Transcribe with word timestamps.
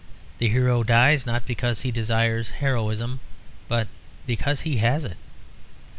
The 0.39 0.49
hero 0.49 0.81
dies, 0.81 1.27
not 1.27 1.45
because 1.45 1.81
he 1.81 1.91
desires 1.91 2.49
heroism, 2.59 3.19
but 3.67 3.87
because 4.25 4.61
he 4.61 4.77
has 4.77 5.03
it. 5.03 5.17